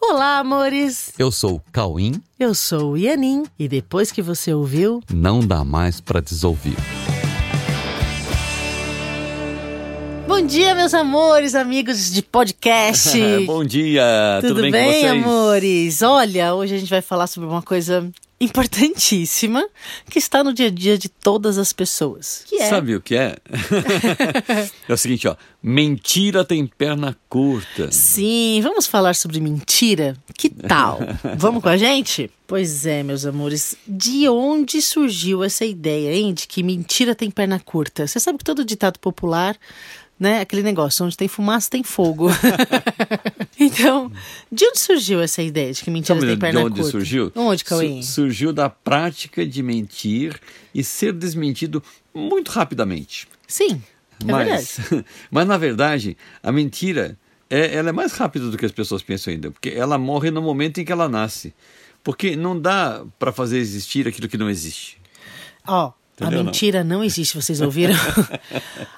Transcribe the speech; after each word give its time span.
Olá, 0.00 0.38
amores! 0.38 1.12
Eu 1.18 1.30
sou 1.32 1.56
o 1.56 1.62
Cauim. 1.72 2.22
Eu 2.38 2.54
sou 2.54 2.92
o 2.92 2.96
Ianin. 2.96 3.44
E 3.58 3.68
depois 3.68 4.12
que 4.12 4.22
você 4.22 4.52
ouviu, 4.54 5.02
Não 5.12 5.40
dá 5.40 5.64
mais 5.64 6.00
pra 6.00 6.20
desouvir. 6.20 6.76
Bom 10.38 10.46
dia, 10.46 10.72
meus 10.72 10.94
amores, 10.94 11.56
amigos 11.56 12.12
de 12.12 12.22
podcast. 12.22 13.18
Bom 13.44 13.64
dia, 13.64 14.38
Tudo, 14.40 14.50
tudo, 14.50 14.62
bem, 14.62 14.70
bem, 14.70 14.84
com 14.84 14.92
vocês? 14.92 15.24
amores? 15.24 16.02
Olha, 16.02 16.54
hoje 16.54 16.76
a 16.76 16.78
gente 16.78 16.88
vai 16.88 17.02
falar 17.02 17.26
sobre 17.26 17.48
uma 17.48 17.60
coisa 17.60 18.08
importantíssima 18.40 19.66
que 20.08 20.20
está 20.20 20.44
no 20.44 20.54
dia 20.54 20.68
a 20.68 20.70
dia 20.70 20.96
de 20.96 21.08
todas 21.08 21.58
as 21.58 21.72
pessoas. 21.72 22.44
Que 22.46 22.62
é 22.62 22.68
Sabe 22.68 22.94
o 22.94 23.00
que 23.00 23.16
é? 23.16 23.36
é 24.88 24.92
o 24.92 24.96
seguinte, 24.96 25.26
ó. 25.26 25.34
Mentira 25.60 26.44
tem 26.44 26.64
perna 26.64 27.18
curta. 27.28 27.90
Sim, 27.90 28.60
vamos 28.62 28.86
falar 28.86 29.16
sobre 29.16 29.40
mentira? 29.40 30.16
Que 30.36 30.48
tal? 30.48 31.00
Vamos 31.36 31.60
com 31.60 31.68
a 31.68 31.76
gente? 31.76 32.30
Pois 32.46 32.86
é, 32.86 33.02
meus 33.02 33.26
amores. 33.26 33.74
De 33.84 34.28
onde 34.28 34.80
surgiu 34.80 35.42
essa 35.42 35.64
ideia, 35.64 36.14
hein? 36.14 36.32
De 36.32 36.46
que 36.46 36.62
mentira 36.62 37.12
tem 37.12 37.28
perna 37.28 37.58
curta? 37.58 38.06
Você 38.06 38.20
sabe 38.20 38.38
que 38.38 38.44
todo 38.44 38.64
ditado 38.64 39.00
popular, 39.00 39.56
né? 40.18 40.40
Aquele 40.40 40.62
negócio, 40.62 41.04
onde 41.04 41.16
tem 41.16 41.28
fumaça 41.28 41.70
tem 41.70 41.82
fogo. 41.82 42.28
então, 43.58 44.10
de 44.50 44.64
onde 44.66 44.78
surgiu 44.78 45.20
essa 45.20 45.42
ideia 45.42 45.72
de 45.72 45.82
que 45.82 45.90
mentira 45.90 46.14
Sabe 46.18 46.26
tem 46.26 46.36
de 46.36 46.40
perna 46.40 46.60
onde 46.60 46.74
curta? 46.76 46.90
surgiu? 46.90 47.32
Onde, 47.34 47.64
Cauê? 47.64 48.02
Su- 48.02 48.12
surgiu 48.12 48.52
da 48.52 48.68
prática 48.68 49.46
de 49.46 49.62
mentir 49.62 50.38
e 50.74 50.82
ser 50.82 51.12
desmentido 51.12 51.82
muito 52.14 52.50
rapidamente. 52.50 53.26
Sim, 53.46 53.82
é 54.22 54.24
verdade. 54.24 54.68
mas, 54.90 55.04
mas 55.30 55.46
na 55.46 55.56
verdade, 55.56 56.16
a 56.42 56.50
mentira 56.52 57.16
é, 57.50 57.74
ela 57.74 57.88
é 57.90 57.92
mais 57.92 58.12
rápida 58.12 58.50
do 58.50 58.58
que 58.58 58.66
as 58.66 58.72
pessoas 58.72 59.02
pensam 59.02 59.32
ainda, 59.32 59.50
porque 59.50 59.70
ela 59.70 59.96
morre 59.98 60.30
no 60.30 60.42
momento 60.42 60.80
em 60.80 60.84
que 60.84 60.92
ela 60.92 61.08
nasce. 61.08 61.54
Porque 62.04 62.36
não 62.36 62.58
dá 62.58 63.04
para 63.18 63.32
fazer 63.32 63.58
existir 63.58 64.06
aquilo 64.06 64.28
que 64.28 64.38
não 64.38 64.48
existe. 64.48 64.98
Ó, 65.66 65.88
a 65.88 65.92
Entendeu, 66.20 66.38
não? 66.38 66.44
mentira 66.46 66.82
não 66.82 67.04
existe, 67.04 67.36
vocês 67.36 67.60
ouviram? 67.60 67.94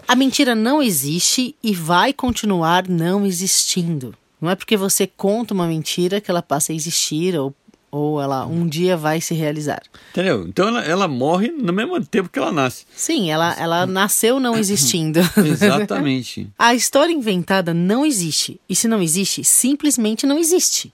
a 0.08 0.16
mentira 0.16 0.54
não 0.54 0.82
existe 0.82 1.54
e 1.62 1.74
vai 1.74 2.12
continuar 2.14 2.88
não 2.88 3.26
existindo. 3.26 4.14
Não 4.40 4.48
é 4.48 4.54
porque 4.54 4.76
você 4.76 5.06
conta 5.06 5.52
uma 5.52 5.66
mentira 5.66 6.20
que 6.20 6.30
ela 6.30 6.40
passa 6.40 6.72
a 6.72 6.74
existir 6.74 7.38
ou, 7.38 7.54
ou 7.90 8.22
ela 8.22 8.46
um 8.46 8.66
dia 8.66 8.96
vai 8.96 9.20
se 9.20 9.34
realizar. 9.34 9.82
Entendeu? 10.12 10.46
Então 10.48 10.68
ela, 10.68 10.82
ela 10.82 11.06
morre 11.06 11.48
no 11.48 11.74
mesmo 11.74 12.02
tempo 12.02 12.30
que 12.30 12.38
ela 12.38 12.50
nasce. 12.50 12.86
Sim, 12.96 13.30
ela, 13.30 13.54
ela 13.58 13.86
nasceu 13.86 14.40
não 14.40 14.56
existindo. 14.56 15.20
Exatamente. 15.36 16.48
A 16.58 16.74
história 16.74 17.12
inventada 17.12 17.74
não 17.74 18.06
existe. 18.06 18.58
E 18.66 18.74
se 18.74 18.88
não 18.88 19.02
existe, 19.02 19.44
simplesmente 19.44 20.26
não 20.26 20.38
existe. 20.38 20.90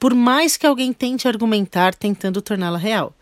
Por 0.00 0.14
mais 0.14 0.56
que 0.56 0.66
alguém 0.66 0.92
tente 0.92 1.28
argumentar 1.28 1.94
tentando 1.94 2.42
torná-la 2.42 2.78
real. 2.78 3.14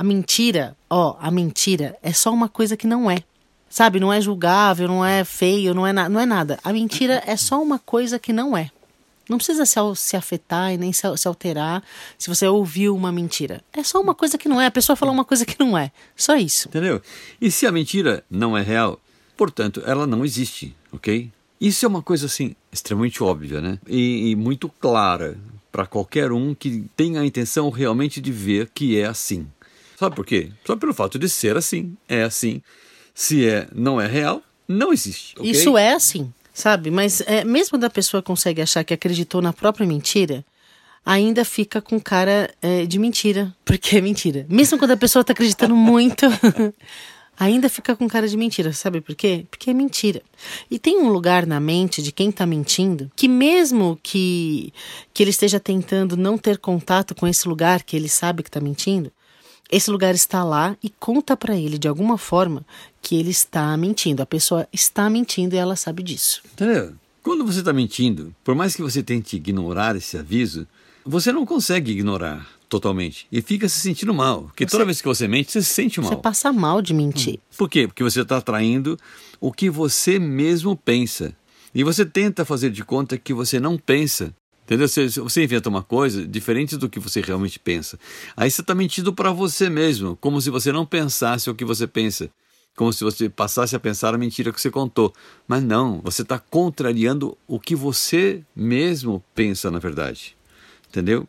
A 0.00 0.02
mentira, 0.02 0.74
ó, 0.88 1.14
a 1.20 1.30
mentira 1.30 1.94
é 2.02 2.10
só 2.10 2.32
uma 2.32 2.48
coisa 2.48 2.74
que 2.74 2.86
não 2.86 3.10
é. 3.10 3.22
Sabe, 3.68 4.00
não 4.00 4.10
é 4.10 4.18
julgável, 4.18 4.88
não 4.88 5.04
é 5.04 5.24
feio, 5.26 5.74
não 5.74 5.86
é, 5.86 5.92
na- 5.92 6.08
não 6.08 6.18
é 6.18 6.24
nada. 6.24 6.58
A 6.64 6.72
mentira 6.72 7.22
é 7.26 7.36
só 7.36 7.62
uma 7.62 7.78
coisa 7.78 8.18
que 8.18 8.32
não 8.32 8.56
é. 8.56 8.70
Não 9.28 9.36
precisa 9.36 9.66
se, 9.66 9.74
se 9.96 10.16
afetar 10.16 10.72
e 10.72 10.78
nem 10.78 10.90
se, 10.90 11.02
se 11.18 11.28
alterar 11.28 11.82
se 12.16 12.30
você 12.30 12.48
ouviu 12.48 12.96
uma 12.96 13.12
mentira. 13.12 13.60
É 13.74 13.84
só 13.84 14.00
uma 14.00 14.14
coisa 14.14 14.38
que 14.38 14.48
não 14.48 14.58
é. 14.58 14.64
A 14.64 14.70
pessoa 14.70 14.96
falou 14.96 15.12
uma 15.12 15.24
coisa 15.24 15.44
que 15.44 15.54
não 15.60 15.76
é. 15.76 15.92
Só 16.16 16.34
isso. 16.34 16.68
Entendeu? 16.68 17.02
E 17.38 17.50
se 17.50 17.66
a 17.66 17.70
mentira 17.70 18.24
não 18.30 18.56
é 18.56 18.62
real, 18.62 18.98
portanto, 19.36 19.82
ela 19.84 20.06
não 20.06 20.24
existe, 20.24 20.74
ok? 20.90 21.30
Isso 21.60 21.84
é 21.84 21.88
uma 21.88 22.00
coisa 22.00 22.24
assim 22.24 22.56
extremamente 22.72 23.22
óbvia, 23.22 23.60
né? 23.60 23.78
E, 23.86 24.30
e 24.30 24.34
muito 24.34 24.66
clara 24.80 25.36
para 25.70 25.84
qualquer 25.86 26.32
um 26.32 26.54
que 26.54 26.86
tenha 26.96 27.20
a 27.20 27.26
intenção 27.26 27.68
realmente 27.68 28.18
de 28.18 28.32
ver 28.32 28.70
que 28.74 28.98
é 28.98 29.04
assim. 29.04 29.46
Sabe 30.00 30.16
por 30.16 30.24
quê? 30.24 30.50
Só 30.66 30.74
pelo 30.76 30.94
fato 30.94 31.18
de 31.18 31.28
ser 31.28 31.58
assim, 31.58 31.94
é 32.08 32.22
assim. 32.22 32.62
Se 33.12 33.46
é 33.46 33.68
não 33.70 34.00
é 34.00 34.06
real, 34.06 34.42
não 34.66 34.94
existe. 34.94 35.34
ok? 35.38 35.50
Isso 35.50 35.76
é 35.76 35.92
assim, 35.92 36.32
sabe? 36.54 36.90
Mas 36.90 37.20
é, 37.26 37.44
mesmo 37.44 37.76
da 37.76 37.90
pessoa 37.90 38.22
consegue 38.22 38.62
achar 38.62 38.82
que 38.82 38.94
acreditou 38.94 39.42
na 39.42 39.52
própria 39.52 39.86
mentira, 39.86 40.42
ainda 41.04 41.44
fica 41.44 41.82
com 41.82 42.00
cara 42.00 42.50
é, 42.62 42.86
de 42.86 42.98
mentira, 42.98 43.54
porque 43.62 43.98
é 43.98 44.00
mentira. 44.00 44.46
Mesmo 44.48 44.78
quando 44.78 44.92
a 44.92 44.96
pessoa 44.96 45.22
tá 45.22 45.34
acreditando 45.34 45.76
muito, 45.76 46.24
ainda 47.38 47.68
fica 47.68 47.94
com 47.94 48.08
cara 48.08 48.26
de 48.26 48.38
mentira. 48.38 48.72
Sabe 48.72 49.02
por 49.02 49.14
quê? 49.14 49.44
Porque 49.50 49.68
é 49.68 49.74
mentira. 49.74 50.22
E 50.70 50.78
tem 50.78 50.96
um 50.96 51.10
lugar 51.10 51.44
na 51.44 51.60
mente 51.60 52.00
de 52.00 52.10
quem 52.10 52.32
tá 52.32 52.46
mentindo 52.46 53.12
que 53.14 53.28
mesmo 53.28 54.00
que, 54.02 54.72
que 55.12 55.22
ele 55.22 55.30
esteja 55.30 55.60
tentando 55.60 56.16
não 56.16 56.38
ter 56.38 56.56
contato 56.56 57.14
com 57.14 57.28
esse 57.28 57.46
lugar 57.46 57.82
que 57.82 57.94
ele 57.94 58.08
sabe 58.08 58.42
que 58.42 58.50
tá 58.50 58.62
mentindo, 58.62 59.12
esse 59.70 59.90
lugar 59.90 60.14
está 60.14 60.42
lá 60.42 60.76
e 60.82 60.90
conta 60.90 61.36
pra 61.36 61.56
ele 61.56 61.78
de 61.78 61.88
alguma 61.88 62.18
forma 62.18 62.64
que 63.00 63.16
ele 63.16 63.30
está 63.30 63.76
mentindo. 63.76 64.22
A 64.22 64.26
pessoa 64.26 64.66
está 64.72 65.08
mentindo 65.08 65.54
e 65.54 65.58
ela 65.58 65.76
sabe 65.76 66.02
disso. 66.02 66.42
Entendeu? 66.52 66.94
Quando 67.22 67.44
você 67.44 67.60
está 67.60 67.72
mentindo, 67.72 68.34
por 68.42 68.54
mais 68.54 68.74
que 68.74 68.82
você 68.82 69.02
tente 69.02 69.36
ignorar 69.36 69.94
esse 69.94 70.18
aviso, 70.18 70.66
você 71.04 71.32
não 71.32 71.46
consegue 71.46 71.92
ignorar 71.92 72.48
totalmente 72.68 73.26
e 73.30 73.42
fica 73.42 73.68
se 73.68 73.80
sentindo 73.80 74.14
mal. 74.14 74.44
Porque 74.44 74.64
toda 74.64 74.84
vez 74.84 75.00
que 75.00 75.08
você 75.08 75.28
mente, 75.28 75.52
você 75.52 75.62
se 75.62 75.72
sente 75.72 76.00
mal. 76.00 76.10
Você 76.10 76.16
passa 76.16 76.52
mal 76.52 76.80
de 76.80 76.94
mentir. 76.94 77.38
Por 77.56 77.68
quê? 77.68 77.86
Porque 77.86 78.02
você 78.02 78.22
está 78.22 78.40
traindo 78.40 78.98
o 79.40 79.52
que 79.52 79.68
você 79.68 80.18
mesmo 80.18 80.76
pensa. 80.76 81.34
E 81.74 81.84
você 81.84 82.04
tenta 82.04 82.44
fazer 82.44 82.70
de 82.70 82.84
conta 82.84 83.16
que 83.16 83.32
você 83.32 83.60
não 83.60 83.78
pensa. 83.78 84.34
Entendeu? 84.70 84.86
Você, 84.86 85.08
você 85.08 85.42
inventa 85.42 85.68
uma 85.68 85.82
coisa 85.82 86.24
diferente 86.24 86.76
do 86.76 86.88
que 86.88 87.00
você 87.00 87.20
realmente 87.20 87.58
pensa. 87.58 87.98
Aí 88.36 88.48
você 88.48 88.60
está 88.60 88.72
mentindo 88.72 89.12
para 89.12 89.32
você 89.32 89.68
mesmo, 89.68 90.16
como 90.20 90.40
se 90.40 90.48
você 90.48 90.70
não 90.70 90.86
pensasse 90.86 91.50
o 91.50 91.54
que 91.56 91.64
você 91.64 91.88
pensa. 91.88 92.30
Como 92.76 92.92
se 92.92 93.02
você 93.02 93.28
passasse 93.28 93.74
a 93.74 93.80
pensar 93.80 94.14
a 94.14 94.18
mentira 94.18 94.52
que 94.52 94.60
você 94.60 94.70
contou. 94.70 95.12
Mas 95.48 95.60
não, 95.64 96.00
você 96.02 96.22
está 96.22 96.38
contrariando 96.38 97.36
o 97.48 97.58
que 97.58 97.74
você 97.74 98.44
mesmo 98.54 99.20
pensa, 99.34 99.72
na 99.72 99.80
verdade. 99.80 100.36
Entendeu? 100.88 101.28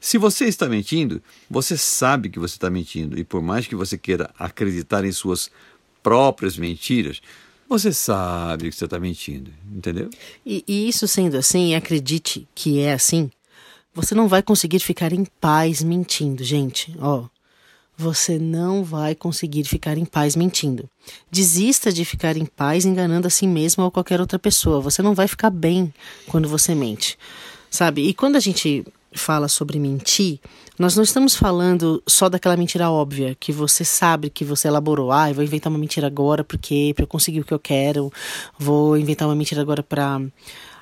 Se 0.00 0.18
você 0.18 0.46
está 0.46 0.68
mentindo, 0.68 1.22
você 1.48 1.76
sabe 1.76 2.28
que 2.28 2.40
você 2.40 2.56
está 2.56 2.68
mentindo. 2.68 3.16
E 3.16 3.22
por 3.22 3.40
mais 3.40 3.64
que 3.64 3.76
você 3.76 3.96
queira 3.96 4.28
acreditar 4.36 5.04
em 5.04 5.12
suas 5.12 5.52
próprias 6.02 6.58
mentiras, 6.58 7.22
você 7.78 7.92
sabe 7.92 8.70
que 8.70 8.76
você 8.76 8.84
está 8.84 8.98
mentindo. 8.98 9.50
Entendeu? 9.70 10.10
E, 10.44 10.64
e 10.66 10.88
isso 10.88 11.06
sendo 11.08 11.36
assim, 11.36 11.74
acredite 11.74 12.46
que 12.54 12.80
é 12.80 12.92
assim, 12.92 13.30
você 13.94 14.14
não 14.14 14.28
vai 14.28 14.42
conseguir 14.42 14.80
ficar 14.80 15.12
em 15.12 15.24
paz 15.40 15.82
mentindo, 15.82 16.42
gente. 16.42 16.94
Ó, 17.00 17.26
você 17.96 18.38
não 18.38 18.82
vai 18.82 19.14
conseguir 19.14 19.64
ficar 19.64 19.98
em 19.98 20.04
paz 20.04 20.34
mentindo. 20.34 20.88
Desista 21.30 21.92
de 21.92 22.04
ficar 22.04 22.36
em 22.36 22.46
paz 22.46 22.84
enganando 22.84 23.26
a 23.26 23.30
si 23.30 23.46
mesmo 23.46 23.84
ou 23.84 23.90
qualquer 23.90 24.20
outra 24.20 24.38
pessoa. 24.38 24.80
Você 24.80 25.02
não 25.02 25.14
vai 25.14 25.28
ficar 25.28 25.50
bem 25.50 25.92
quando 26.26 26.48
você 26.48 26.74
mente, 26.74 27.18
sabe? 27.70 28.08
E 28.08 28.14
quando 28.14 28.36
a 28.36 28.40
gente 28.40 28.84
fala 29.14 29.48
sobre 29.48 29.78
mentir, 29.78 30.40
nós 30.78 30.96
não 30.96 31.02
estamos 31.02 31.36
falando 31.36 32.02
só 32.06 32.28
daquela 32.28 32.56
mentira 32.56 32.90
óbvia 32.90 33.36
que 33.38 33.52
você 33.52 33.84
sabe 33.84 34.30
que 34.30 34.44
você 34.44 34.68
elaborou. 34.68 35.12
Ah, 35.12 35.30
eu 35.30 35.34
vou 35.34 35.44
inventar 35.44 35.70
uma 35.70 35.78
mentira 35.78 36.06
agora 36.06 36.42
porque 36.42 36.92
para 36.94 37.04
eu 37.04 37.08
conseguir 37.08 37.40
o 37.40 37.44
que 37.44 37.54
eu 37.54 37.58
quero. 37.58 38.12
Vou 38.58 38.96
inventar 38.96 39.28
uma 39.28 39.34
mentira 39.34 39.60
agora 39.60 39.82
para 39.82 40.20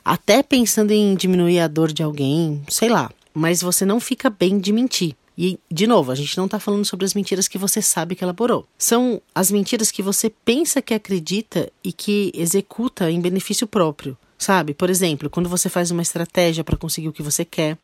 até 0.05 0.43
pensando 0.43 0.93
em 0.93 1.15
diminuir 1.15 1.61
a 1.61 1.69
dor 1.69 1.93
de 1.93 2.03
alguém, 2.03 2.63
sei 2.69 2.89
lá. 2.89 3.11
Mas 3.35 3.63
você 3.63 3.85
não 3.85 4.01
fica 4.01 4.31
bem 4.31 4.59
de 4.59 4.73
mentir. 4.73 5.15
E, 5.37 5.59
de 5.71 5.87
novo, 5.87 6.13
a 6.13 6.15
gente 6.15 6.37
não 6.37 6.45
está 6.45 6.59
falando 6.59 6.85
sobre 6.85 7.07
as 7.07 7.15
mentiras 7.15 7.49
que 7.49 7.57
você 7.57 7.81
sabe 7.81 8.15
que 8.15 8.23
elaborou. 8.23 8.67
São 8.77 9.23
as 9.35 9.51
mentiras 9.51 9.91
que 9.91 10.03
você 10.03 10.29
pensa 10.29 10.83
que 10.83 10.93
acredita 10.93 11.71
e 11.83 11.93
que 11.93 12.31
executa 12.35 13.11
em 13.11 13.21
benefício 13.21 13.67
próprio. 13.67 14.17
Sabe? 14.37 14.75
Por 14.75 14.89
exemplo, 14.91 15.31
quando 15.31 15.49
você 15.49 15.69
faz 15.69 15.91
uma 15.91 16.03
estratégia 16.03 16.65
para 16.65 16.77
conseguir 16.77 17.09
o 17.09 17.13
que 17.13 17.23
você 17.23 17.45
quer 17.45 17.79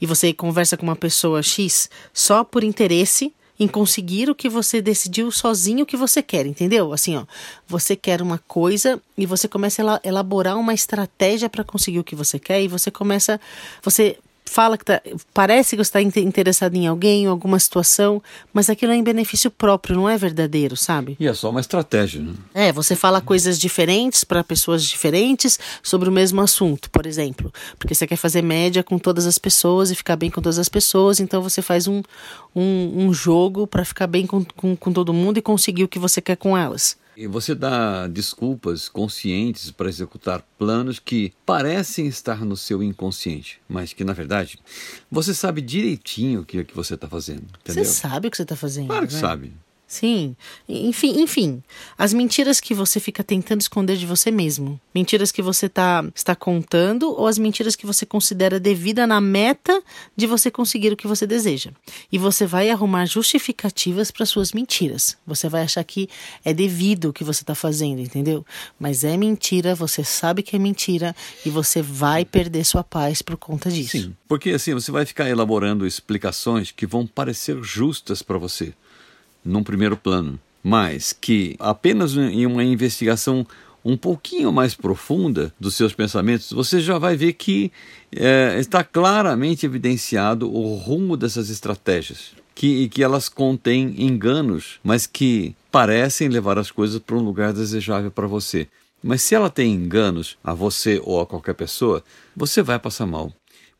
e 0.00 0.06
você 0.06 0.32
conversa 0.32 0.76
com 0.76 0.84
uma 0.84 0.96
pessoa 0.96 1.42
X 1.42 1.88
só 2.12 2.44
por 2.44 2.62
interesse 2.64 3.32
em 3.58 3.66
conseguir 3.66 4.28
o 4.28 4.34
que 4.34 4.48
você 4.48 4.82
decidiu 4.82 5.30
sozinho 5.30 5.84
o 5.84 5.86
que 5.86 5.96
você 5.96 6.22
quer, 6.22 6.44
entendeu? 6.46 6.92
Assim, 6.92 7.16
ó, 7.16 7.24
você 7.66 7.96
quer 7.96 8.20
uma 8.20 8.38
coisa 8.46 9.00
e 9.16 9.24
você 9.24 9.48
começa 9.48 9.80
a 9.80 9.82
ela- 9.82 10.00
elaborar 10.04 10.58
uma 10.58 10.74
estratégia 10.74 11.48
para 11.48 11.64
conseguir 11.64 11.98
o 11.98 12.04
que 12.04 12.14
você 12.14 12.38
quer 12.38 12.62
e 12.62 12.68
você 12.68 12.90
começa, 12.90 13.40
você 13.82 14.18
fala 14.50 14.78
que 14.78 14.84
tá, 14.84 15.02
parece 15.34 15.76
que 15.76 15.84
você 15.84 15.88
está 15.88 16.00
inte- 16.00 16.20
interessado 16.20 16.74
em 16.74 16.86
alguém, 16.86 17.24
em 17.24 17.26
alguma 17.26 17.58
situação, 17.58 18.22
mas 18.52 18.70
aquilo 18.70 18.92
é 18.92 18.96
em 18.96 19.02
benefício 19.02 19.50
próprio, 19.50 19.96
não 19.96 20.08
é 20.08 20.16
verdadeiro, 20.16 20.76
sabe? 20.76 21.16
E 21.18 21.26
é 21.26 21.34
só 21.34 21.50
uma 21.50 21.60
estratégia. 21.60 22.22
Né? 22.22 22.34
É, 22.54 22.72
você 22.72 22.96
fala 22.96 23.20
coisas 23.20 23.58
diferentes 23.58 24.24
para 24.24 24.42
pessoas 24.42 24.84
diferentes 24.84 25.58
sobre 25.82 26.08
o 26.08 26.12
mesmo 26.12 26.40
assunto, 26.40 26.90
por 26.90 27.06
exemplo. 27.06 27.52
Porque 27.78 27.94
você 27.94 28.06
quer 28.06 28.16
fazer 28.16 28.42
média 28.42 28.82
com 28.82 28.98
todas 28.98 29.26
as 29.26 29.38
pessoas 29.38 29.90
e 29.90 29.94
ficar 29.94 30.16
bem 30.16 30.30
com 30.30 30.40
todas 30.40 30.58
as 30.58 30.68
pessoas, 30.68 31.20
então 31.20 31.42
você 31.42 31.60
faz 31.60 31.86
um, 31.86 32.02
um, 32.54 33.06
um 33.06 33.12
jogo 33.12 33.66
para 33.66 33.84
ficar 33.84 34.06
bem 34.06 34.26
com, 34.26 34.44
com, 34.56 34.76
com 34.76 34.92
todo 34.92 35.12
mundo 35.12 35.38
e 35.38 35.42
conseguir 35.42 35.84
o 35.84 35.88
que 35.88 35.98
você 35.98 36.20
quer 36.20 36.36
com 36.36 36.56
elas. 36.56 36.96
E 37.16 37.26
você 37.26 37.54
dá 37.54 38.06
desculpas 38.06 38.88
conscientes 38.88 39.70
para 39.70 39.88
executar 39.88 40.42
planos 40.58 40.98
que 40.98 41.32
parecem 41.46 42.06
estar 42.06 42.44
no 42.44 42.56
seu 42.56 42.82
inconsciente, 42.82 43.60
mas 43.66 43.94
que 43.94 44.04
na 44.04 44.12
verdade 44.12 44.58
você 45.10 45.32
sabe 45.32 45.62
direitinho 45.62 46.42
o 46.42 46.44
que, 46.44 46.58
é 46.58 46.64
que 46.64 46.76
você 46.76 46.94
está 46.94 47.08
fazendo. 47.08 47.46
Entendeu? 47.60 47.84
Você 47.84 47.90
sabe 47.90 48.28
o 48.28 48.30
que 48.30 48.36
você 48.36 48.42
está 48.42 48.56
fazendo. 48.56 48.88
Claro 48.88 49.06
que 49.06 49.14
né? 49.14 49.20
sabe. 49.20 49.52
Sim, 49.88 50.34
enfim, 50.68 51.20
enfim, 51.20 51.62
as 51.96 52.12
mentiras 52.12 52.58
que 52.58 52.74
você 52.74 52.98
fica 52.98 53.22
tentando 53.22 53.60
esconder 53.60 53.96
de 53.96 54.04
você 54.04 54.32
mesmo, 54.32 54.80
mentiras 54.92 55.30
que 55.30 55.40
você 55.40 55.68
tá, 55.68 56.04
está 56.12 56.34
contando 56.34 57.08
ou 57.08 57.28
as 57.28 57.38
mentiras 57.38 57.76
que 57.76 57.86
você 57.86 58.04
considera 58.04 58.58
devida 58.58 59.06
na 59.06 59.20
meta 59.20 59.80
de 60.16 60.26
você 60.26 60.50
conseguir 60.50 60.92
o 60.92 60.96
que 60.96 61.06
você 61.06 61.24
deseja. 61.24 61.70
E 62.10 62.18
você 62.18 62.46
vai 62.46 62.68
arrumar 62.68 63.06
justificativas 63.06 64.10
para 64.10 64.26
suas 64.26 64.50
mentiras. 64.50 65.16
Você 65.24 65.48
vai 65.48 65.62
achar 65.62 65.84
que 65.84 66.08
é 66.44 66.52
devido 66.52 67.10
o 67.10 67.12
que 67.12 67.22
você 67.22 67.44
está 67.44 67.54
fazendo, 67.54 68.00
entendeu? 68.00 68.44
Mas 68.80 69.04
é 69.04 69.16
mentira, 69.16 69.72
você 69.76 70.02
sabe 70.02 70.42
que 70.42 70.56
é 70.56 70.58
mentira 70.58 71.14
e 71.44 71.48
você 71.48 71.80
vai 71.80 72.24
perder 72.24 72.64
sua 72.64 72.82
paz 72.82 73.22
por 73.22 73.36
conta 73.36 73.70
disso. 73.70 73.90
Sim, 73.90 74.16
porque 74.26 74.50
assim 74.50 74.74
você 74.74 74.90
vai 74.90 75.06
ficar 75.06 75.28
elaborando 75.28 75.86
explicações 75.86 76.72
que 76.72 76.86
vão 76.86 77.06
parecer 77.06 77.56
justas 77.62 78.20
para 78.20 78.36
você 78.36 78.74
num 79.46 79.62
primeiro 79.62 79.96
plano, 79.96 80.38
mas 80.62 81.12
que 81.12 81.56
apenas 81.58 82.16
em 82.16 82.44
uma 82.44 82.64
investigação 82.64 83.46
um 83.84 83.96
pouquinho 83.96 84.52
mais 84.52 84.74
profunda 84.74 85.54
dos 85.60 85.76
seus 85.76 85.92
pensamentos, 85.92 86.50
você 86.50 86.80
já 86.80 86.98
vai 86.98 87.16
ver 87.16 87.34
que 87.34 87.70
é, 88.10 88.56
está 88.58 88.82
claramente 88.82 89.64
evidenciado 89.64 90.52
o 90.52 90.74
rumo 90.74 91.16
dessas 91.16 91.50
estratégias. 91.50 92.32
Que, 92.52 92.88
que 92.88 93.02
elas 93.02 93.28
contêm 93.28 93.94
enganos, 93.98 94.80
mas 94.82 95.06
que 95.06 95.54
parecem 95.70 96.28
levar 96.28 96.58
as 96.58 96.70
coisas 96.70 96.98
para 96.98 97.14
um 97.14 97.20
lugar 97.20 97.52
desejável 97.52 98.10
para 98.10 98.26
você. 98.26 98.66
Mas 99.02 99.20
se 99.20 99.34
ela 99.34 99.50
tem 99.50 99.74
enganos 99.74 100.38
a 100.42 100.54
você 100.54 100.98
ou 101.04 101.20
a 101.20 101.26
qualquer 101.26 101.54
pessoa, 101.54 102.02
você 102.34 102.62
vai 102.62 102.78
passar 102.78 103.06
mal 103.06 103.30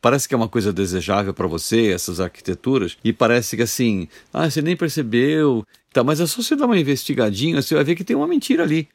parece 0.06 0.28
que 0.28 0.34
é 0.34 0.36
uma 0.36 0.48
coisa 0.48 0.72
desejável 0.72 1.34
para 1.34 1.48
você, 1.48 1.88
essas 1.88 2.20
arquiteturas, 2.20 2.96
e 3.02 3.12
parece 3.12 3.56
que 3.56 3.62
assim, 3.64 4.06
ah, 4.32 4.48
você 4.48 4.62
nem 4.62 4.76
percebeu, 4.76 5.66
tá, 5.92 6.04
mas 6.04 6.20
é 6.20 6.26
só 6.28 6.40
você 6.40 6.54
dar 6.54 6.66
uma 6.66 6.78
investigadinha, 6.78 7.60
você 7.60 7.74
vai 7.74 7.82
ver 7.82 7.96
que 7.96 8.04
tem 8.04 8.14
uma 8.14 8.28
mentira 8.28 8.62
ali. 8.62 8.88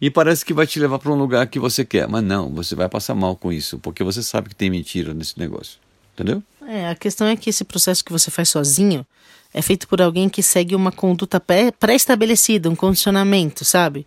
E 0.00 0.08
parece 0.08 0.44
que 0.44 0.54
vai 0.54 0.64
te 0.64 0.78
levar 0.78 1.00
para 1.00 1.10
um 1.10 1.16
lugar 1.16 1.48
que 1.48 1.58
você 1.58 1.84
quer, 1.84 2.06
mas 2.06 2.22
não, 2.22 2.48
você 2.48 2.76
vai 2.76 2.88
passar 2.88 3.12
mal 3.12 3.34
com 3.34 3.52
isso, 3.52 3.76
porque 3.80 4.04
você 4.04 4.22
sabe 4.22 4.50
que 4.50 4.54
tem 4.54 4.70
mentira 4.70 5.12
nesse 5.12 5.36
negócio. 5.36 5.80
Entendeu? 6.14 6.40
É, 6.68 6.90
a 6.90 6.94
questão 6.94 7.26
é 7.26 7.34
que 7.34 7.50
esse 7.50 7.64
processo 7.64 8.04
que 8.04 8.12
você 8.12 8.30
faz 8.30 8.48
sozinho 8.48 9.04
é 9.52 9.60
feito 9.60 9.88
por 9.88 10.00
alguém 10.00 10.28
que 10.28 10.44
segue 10.44 10.76
uma 10.76 10.92
conduta 10.92 11.40
pré-estabelecida, 11.40 12.70
um 12.70 12.76
condicionamento, 12.76 13.64
sabe? 13.64 14.06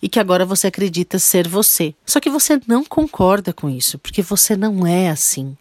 e 0.00 0.08
que 0.08 0.20
agora 0.20 0.44
você 0.44 0.66
acredita 0.66 1.18
ser 1.18 1.48
você. 1.48 1.94
Só 2.04 2.20
que 2.20 2.28
você 2.28 2.60
não 2.66 2.84
concorda 2.84 3.52
com 3.52 3.68
isso, 3.68 3.98
porque 3.98 4.20
você 4.20 4.54
não 4.54 4.86
é 4.86 5.08
assim. 5.08 5.56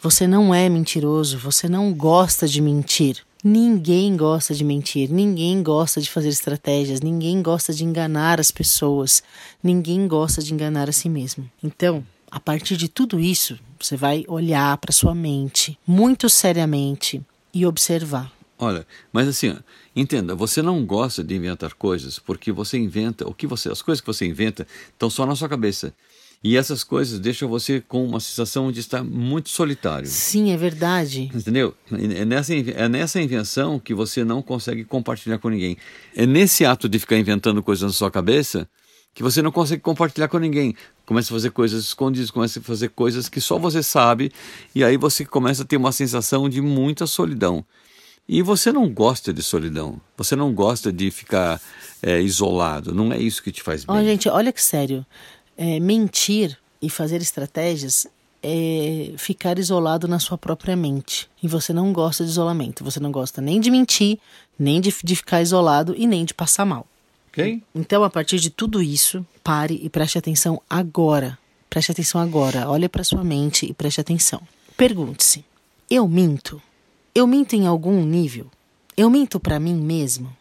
Você 0.00 0.28
não 0.28 0.54
é 0.54 0.68
mentiroso, 0.68 1.36
você 1.38 1.68
não 1.68 1.92
gosta 1.92 2.46
de 2.46 2.62
mentir. 2.62 3.16
Ninguém 3.42 4.16
gosta 4.16 4.54
de 4.54 4.62
mentir, 4.62 5.10
ninguém 5.10 5.60
gosta 5.60 6.00
de 6.00 6.08
fazer 6.08 6.28
estratégias, 6.28 7.00
ninguém 7.00 7.42
gosta 7.42 7.74
de 7.74 7.84
enganar 7.84 8.38
as 8.38 8.52
pessoas, 8.52 9.24
ninguém 9.60 10.06
gosta 10.06 10.40
de 10.40 10.54
enganar 10.54 10.88
a 10.88 10.92
si 10.92 11.08
mesmo. 11.08 11.50
Então, 11.62 12.06
a 12.30 12.38
partir 12.38 12.76
de 12.76 12.88
tudo 12.88 13.18
isso, 13.18 13.58
você 13.80 13.96
vai 13.96 14.24
olhar 14.28 14.76
para 14.78 14.92
sua 14.92 15.16
mente 15.16 15.76
muito 15.84 16.28
seriamente 16.28 17.20
e 17.52 17.66
observar. 17.66 18.30
Olha, 18.56 18.86
mas 19.12 19.26
assim, 19.26 19.56
entenda, 19.96 20.32
você 20.34 20.62
não 20.62 20.84
gosta 20.86 21.24
de 21.24 21.34
inventar 21.34 21.74
coisas 21.74 22.20
porque 22.20 22.52
você 22.52 22.78
inventa, 22.78 23.28
o 23.28 23.34
que 23.34 23.48
você, 23.48 23.68
as 23.68 23.82
coisas 23.82 24.00
que 24.00 24.06
você 24.06 24.26
inventa 24.26 24.64
estão 24.92 25.10
só 25.10 25.26
na 25.26 25.34
sua 25.34 25.48
cabeça. 25.48 25.92
E 26.42 26.56
essas 26.56 26.84
coisas 26.84 27.18
deixam 27.18 27.48
você 27.48 27.80
com 27.80 28.04
uma 28.06 28.20
sensação 28.20 28.70
de 28.70 28.78
estar 28.78 29.02
muito 29.02 29.48
solitário. 29.48 30.08
Sim, 30.08 30.52
é 30.52 30.56
verdade. 30.56 31.30
Entendeu? 31.34 31.74
É 31.90 32.24
nessa, 32.24 32.54
é 32.54 32.88
nessa 32.88 33.20
invenção 33.20 33.78
que 33.78 33.92
você 33.92 34.22
não 34.22 34.40
consegue 34.40 34.84
compartilhar 34.84 35.38
com 35.38 35.48
ninguém. 35.48 35.76
É 36.14 36.24
nesse 36.26 36.64
ato 36.64 36.88
de 36.88 36.98
ficar 36.98 37.18
inventando 37.18 37.62
coisas 37.62 37.82
na 37.82 37.92
sua 37.92 38.10
cabeça 38.10 38.68
que 39.12 39.22
você 39.22 39.42
não 39.42 39.50
consegue 39.50 39.82
compartilhar 39.82 40.28
com 40.28 40.38
ninguém. 40.38 40.76
Começa 41.04 41.32
a 41.32 41.34
fazer 41.34 41.50
coisas 41.50 41.82
escondidas, 41.82 42.30
começa 42.30 42.60
a 42.60 42.62
fazer 42.62 42.90
coisas 42.90 43.28
que 43.28 43.40
só 43.40 43.58
você 43.58 43.82
sabe, 43.82 44.30
e 44.72 44.84
aí 44.84 44.96
você 44.96 45.24
começa 45.24 45.64
a 45.64 45.66
ter 45.66 45.76
uma 45.76 45.90
sensação 45.90 46.48
de 46.48 46.60
muita 46.60 47.04
solidão. 47.04 47.64
E 48.28 48.42
você 48.42 48.70
não 48.70 48.88
gosta 48.88 49.32
de 49.32 49.42
solidão, 49.42 50.00
você 50.16 50.36
não 50.36 50.52
gosta 50.52 50.92
de 50.92 51.10
ficar 51.10 51.60
é, 52.00 52.20
isolado, 52.20 52.94
não 52.94 53.10
é 53.12 53.18
isso 53.18 53.42
que 53.42 53.50
te 53.50 53.62
faz 53.62 53.84
bem. 53.84 53.96
Oh, 53.96 54.04
gente, 54.04 54.28
olha 54.28 54.52
que 54.52 54.62
sério 54.62 55.04
é, 55.58 55.80
mentir 55.80 56.56
e 56.80 56.88
fazer 56.88 57.20
estratégias 57.20 58.06
é 58.40 59.12
ficar 59.18 59.58
isolado 59.58 60.06
na 60.06 60.20
sua 60.20 60.38
própria 60.38 60.76
mente. 60.76 61.28
E 61.42 61.48
você 61.48 61.72
não 61.72 61.92
gosta 61.92 62.24
de 62.24 62.30
isolamento. 62.30 62.84
Você 62.84 63.00
não 63.00 63.10
gosta 63.10 63.40
nem 63.42 63.60
de 63.60 63.68
mentir, 63.68 64.18
nem 64.56 64.80
de, 64.80 64.94
de 65.02 65.16
ficar 65.16 65.42
isolado 65.42 65.94
e 65.98 66.06
nem 66.06 66.24
de 66.24 66.32
passar 66.32 66.64
mal. 66.64 66.86
Ok? 67.30 67.60
Então, 67.74 68.04
a 68.04 68.10
partir 68.10 68.38
de 68.38 68.48
tudo 68.48 68.80
isso, 68.80 69.26
pare 69.42 69.80
e 69.82 69.90
preste 69.90 70.16
atenção 70.16 70.62
agora. 70.70 71.36
Preste 71.68 71.90
atenção 71.90 72.20
agora. 72.20 72.70
Olhe 72.70 72.88
para 72.88 73.02
sua 73.02 73.24
mente 73.24 73.66
e 73.66 73.74
preste 73.74 74.00
atenção. 74.00 74.40
Pergunte-se: 74.76 75.44
eu 75.90 76.06
minto? 76.06 76.62
Eu 77.14 77.26
minto 77.26 77.56
em 77.56 77.66
algum 77.66 78.04
nível? 78.04 78.46
Eu 78.96 79.10
minto 79.10 79.40
para 79.40 79.58
mim 79.58 79.74
mesmo? 79.74 80.34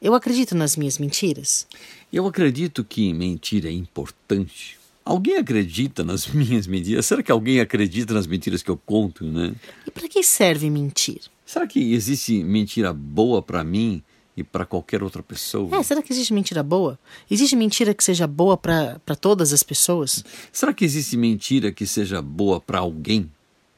Eu 0.00 0.14
acredito 0.14 0.54
nas 0.54 0.76
minhas 0.76 0.96
mentiras? 0.96 1.66
Eu 2.10 2.26
acredito 2.26 2.82
que 2.82 3.12
mentira 3.12 3.68
é 3.68 3.72
importante. 3.72 4.78
Alguém 5.04 5.36
acredita 5.36 6.02
nas 6.02 6.26
minhas 6.32 6.66
mentiras? 6.66 7.04
Será 7.04 7.22
que 7.22 7.30
alguém 7.30 7.60
acredita 7.60 8.14
nas 8.14 8.26
mentiras 8.26 8.62
que 8.62 8.70
eu 8.70 8.78
conto, 8.78 9.24
né? 9.24 9.54
E 9.86 9.90
para 9.90 10.08
que 10.08 10.22
serve 10.22 10.70
mentir? 10.70 11.20
Será 11.44 11.66
que 11.66 11.92
existe 11.92 12.42
mentira 12.42 12.92
boa 12.94 13.42
para 13.42 13.62
mim 13.62 14.02
e 14.34 14.42
para 14.42 14.64
qualquer 14.64 15.02
outra 15.02 15.22
pessoa? 15.22 15.76
É, 15.76 15.82
será 15.82 16.00
que 16.00 16.12
existe 16.12 16.32
mentira 16.32 16.62
boa? 16.62 16.98
Existe 17.30 17.54
mentira 17.54 17.92
que 17.92 18.02
seja 18.02 18.26
boa 18.26 18.56
para 18.56 18.98
todas 19.20 19.52
as 19.52 19.62
pessoas? 19.62 20.24
Será 20.50 20.72
que 20.72 20.84
existe 20.84 21.16
mentira 21.16 21.70
que 21.72 21.86
seja 21.86 22.22
boa 22.22 22.58
para 22.58 22.78
alguém? 22.78 23.30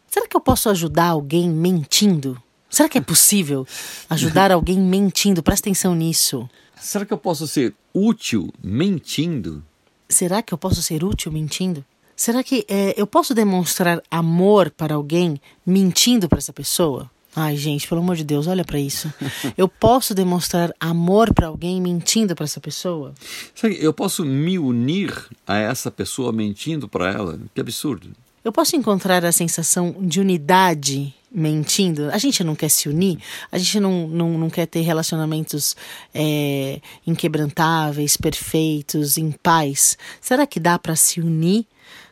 Será 0.06 0.28
que 0.28 0.36
eu 0.36 0.40
posso 0.40 0.68
ajudar 0.68 1.06
alguém 1.06 1.48
mentindo? 1.50 2.40
Será 2.72 2.88
que 2.88 2.96
é 2.96 3.02
possível 3.02 3.66
ajudar 4.08 4.50
alguém 4.50 4.80
mentindo? 4.80 5.42
Presta 5.42 5.68
atenção 5.68 5.94
nisso. 5.94 6.48
Será 6.80 7.04
que 7.04 7.12
eu 7.12 7.18
posso 7.18 7.46
ser 7.46 7.74
útil 7.92 8.50
mentindo? 8.64 9.62
Será 10.08 10.42
que 10.42 10.54
eu 10.54 10.58
posso 10.58 10.82
ser 10.82 11.04
útil 11.04 11.30
mentindo? 11.30 11.84
Será 12.16 12.42
que 12.42 12.64
é, 12.68 12.94
eu 12.96 13.06
posso 13.06 13.34
demonstrar 13.34 14.02
amor 14.10 14.70
para 14.70 14.94
alguém 14.94 15.38
mentindo 15.66 16.28
para 16.30 16.38
essa 16.38 16.52
pessoa? 16.52 17.10
Ai, 17.36 17.56
gente, 17.56 17.86
pelo 17.86 18.00
amor 18.00 18.16
de 18.16 18.24
Deus, 18.24 18.46
olha 18.46 18.64
para 18.64 18.78
isso. 18.78 19.12
Eu 19.56 19.66
posso 19.66 20.14
demonstrar 20.14 20.70
amor 20.78 21.32
para 21.32 21.46
alguém 21.46 21.80
mentindo 21.80 22.34
para 22.34 22.44
essa 22.44 22.60
pessoa? 22.60 23.14
Sabe, 23.54 23.82
eu 23.82 23.94
posso 23.94 24.22
me 24.22 24.58
unir 24.58 25.28
a 25.46 25.56
essa 25.56 25.90
pessoa 25.90 26.30
mentindo 26.30 26.86
para 26.86 27.10
ela? 27.10 27.40
Que 27.54 27.60
absurdo. 27.62 28.10
Eu 28.44 28.52
posso 28.52 28.74
encontrar 28.74 29.24
a 29.24 29.30
sensação 29.30 29.94
de 30.00 30.20
unidade 30.20 31.14
mentindo. 31.30 32.10
A 32.10 32.18
gente 32.18 32.42
não 32.42 32.54
quer 32.54 32.68
se 32.68 32.88
unir, 32.88 33.18
a 33.50 33.56
gente 33.56 33.78
não, 33.80 34.08
não, 34.08 34.38
não 34.38 34.50
quer 34.50 34.66
ter 34.66 34.80
relacionamentos 34.80 35.76
é, 36.12 36.80
inquebrantáveis, 37.06 38.16
perfeitos, 38.16 39.16
em 39.16 39.30
paz. 39.30 39.96
Será 40.20 40.46
que 40.46 40.60
dá 40.60 40.78
para 40.78 40.96
se 40.96 41.20
unir, 41.20 41.66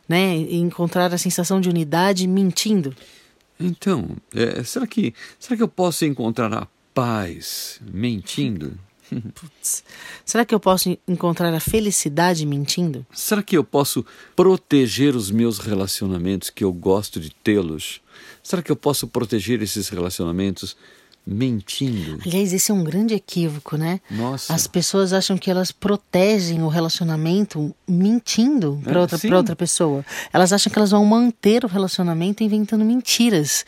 né? 0.09 0.37
E 0.37 0.57
encontrar 0.57 1.13
a 1.13 1.19
sensação 1.19 1.61
de 1.61 1.69
unidade 1.69 2.27
mentindo? 2.27 2.95
Então, 3.59 4.09
é, 4.35 4.63
será 4.63 4.87
que 4.87 5.13
será 5.39 5.57
que 5.57 5.63
eu 5.63 5.69
posso 5.69 6.05
encontrar 6.05 6.53
a 6.55 6.67
paz 6.95 7.81
mentindo? 7.93 8.79
Putz, 9.35 9.85
será 10.25 10.45
que 10.45 10.55
eu 10.55 10.61
posso 10.61 10.97
encontrar 11.07 11.52
a 11.52 11.61
felicidade 11.61 12.47
mentindo? 12.47 13.07
Será 13.12 13.43
que 13.43 13.57
eu 13.57 13.64
posso 13.64 14.05
proteger 14.37 15.17
os 15.17 15.31
meus 15.31 15.59
relacionamentos 15.59 16.50
que 16.50 16.64
eu 16.64 16.73
gosto 16.73 17.21
de 17.21 17.31
tê-los? 17.31 18.00
Será 18.43 18.62
que 18.62 18.71
eu 18.71 18.76
posso 18.76 19.07
proteger 19.07 19.62
esses 19.62 19.88
relacionamentos 19.88 20.76
mentindo? 21.26 22.19
Aliás, 22.25 22.52
esse 22.52 22.71
é 22.71 22.75
um 22.75 22.83
grande 22.83 23.14
equívoco, 23.14 23.76
né? 23.76 24.00
Nossa. 24.11 24.55
As 24.55 24.67
pessoas 24.67 25.12
acham 25.12 25.37
que 25.37 25.50
elas 25.50 25.71
protegem 25.71 26.62
o 26.62 26.69
relacionamento 26.69 27.75
mentindo 27.87 28.81
para 28.83 28.99
é, 28.99 29.02
outra, 29.02 29.37
outra 29.37 29.57
pessoa. 29.57 30.05
Elas 30.33 30.52
acham 30.52 30.73
que 30.73 30.79
elas 30.79 30.90
vão 30.90 31.05
manter 31.05 31.64
o 31.64 31.69
relacionamento 31.69 32.43
inventando 32.43 32.85
mentiras. 32.85 33.64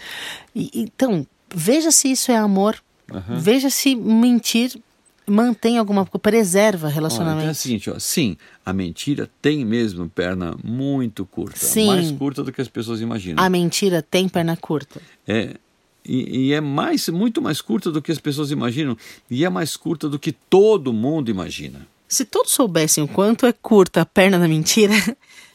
E, 0.55 0.71
então, 0.75 1.27
veja 1.55 1.91
se 1.91 2.11
isso 2.11 2.33
é 2.33 2.37
amor. 2.37 2.83
Uhum. 3.11 3.39
Veja 3.39 3.69
se 3.69 3.95
mentir 3.95 4.81
mantém 5.27 5.79
alguma 5.79 6.05
coisa, 6.05 6.19
preserva 6.19 6.89
relacionamento. 6.89 7.39
Olha, 7.39 7.45
então 7.45 7.51
é 7.51 7.53
o 7.53 7.55
seguinte, 7.55 7.91
ó, 7.91 7.99
sim, 7.99 8.37
a 8.65 8.73
mentira 8.73 9.31
tem 9.41 9.65
mesmo 9.65 10.09
perna 10.09 10.57
muito 10.63 11.25
curta, 11.25 11.59
sim, 11.59 11.87
mais 11.87 12.11
curta 12.13 12.43
do 12.43 12.53
que 12.53 12.61
as 12.61 12.69
pessoas 12.69 13.01
imaginam. 13.01 13.43
A 13.43 13.49
mentira 13.49 14.03
tem 14.03 14.29
perna 14.29 14.57
curta. 14.57 15.01
É, 15.27 15.57
e, 16.05 16.49
e, 16.49 16.53
é 16.53 16.61
mais, 16.61 17.09
muito 17.09 17.41
mais 17.41 17.61
curta 17.61 17.91
do 17.91 18.03
que 18.03 18.11
as 18.11 18.19
pessoas 18.19 18.51
imaginam, 18.51 18.97
e 19.31 19.45
é 19.45 19.49
mais 19.49 19.77
curta 19.77 20.09
do 20.09 20.19
que 20.19 20.33
todo 20.33 20.93
mundo 20.93 21.31
imagina. 21.31 21.87
Se 22.09 22.25
todos 22.25 22.53
soubessem 22.53 23.03
o 23.03 23.09
quanto 23.09 23.47
é 23.47 23.53
curta 23.53 24.03
a 24.03 24.07
perna 24.07 24.39
da 24.39 24.47
mentira, 24.47 24.95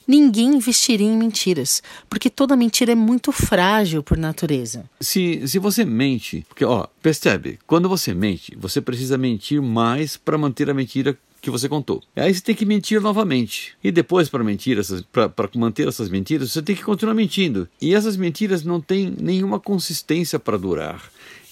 ninguém 0.08 0.56
investiria 0.56 1.08
em 1.08 1.18
mentiras, 1.18 1.84
porque 2.10 2.30
toda 2.30 2.56
mentira 2.56 2.94
é 2.94 2.96
muito 2.96 3.32
frágil 3.32 4.02
por 4.02 4.18
natureza. 4.18 4.86
Se, 5.00 5.48
se 5.48 5.60
você 5.60 5.84
mente, 5.84 6.46
porque 6.48 6.64
ó, 6.64 6.88
percebe, 7.02 7.60
quando 7.68 7.90
você 7.90 8.14
mente, 8.14 8.56
você 8.58 8.80
precisa 8.80 9.18
mentir 9.18 9.62
mais 9.62 10.16
para 10.16 10.38
manter 10.38 10.70
a 10.70 10.74
mentira 10.74 11.18
que 11.42 11.52
você 11.52 11.70
contou. 11.70 12.04
Aí 12.16 12.34
você 12.34 12.42
tem 12.42 12.56
que 12.56 12.66
mentir 12.66 13.00
novamente. 13.00 13.74
E 13.84 13.92
depois, 13.92 14.28
para 14.28 14.44
mentir, 14.44 14.78
para 15.12 15.50
manter 15.56 15.88
essas 15.88 16.10
mentiras, 16.10 16.52
você 16.52 16.62
tem 16.62 16.76
que 16.76 16.84
continuar 16.84 17.14
mentindo. 17.14 17.70
E 17.82 17.94
essas 17.94 18.18
mentiras 18.18 18.64
não 18.64 18.82
têm 18.82 19.16
nenhuma 19.20 19.60
consistência 19.60 20.40
para 20.40 20.58
durar. 20.58 21.10